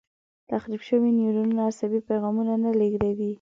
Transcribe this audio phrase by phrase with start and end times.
[0.49, 3.29] تخریب شوي نیورونونه عصبي پیغامونه نه لېږدوي.